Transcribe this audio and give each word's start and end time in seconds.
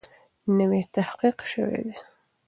نوی 0.57 0.81
تحقیق 0.95 1.37
سوی 1.51 1.81
دی. 1.87 1.95